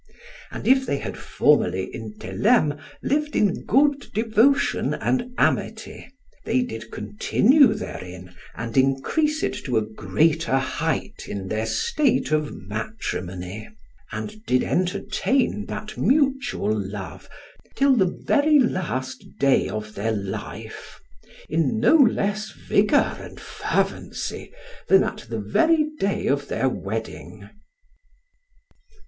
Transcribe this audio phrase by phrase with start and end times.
[0.49, 6.09] And if they had formerly in Theleme lived in good devotion and amity,
[6.43, 12.51] they did continue therein and increase it to a greater height in their state of
[12.51, 13.69] matrimony;
[14.11, 17.29] and did entertain that mutual love
[17.75, 20.99] till the very last day of their life,
[21.47, 24.51] in no less vigour and fervency
[24.87, 27.47] than at the very day of their wedding.